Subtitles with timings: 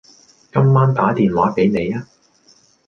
[0.51, 2.07] 今晚打電話畀你吖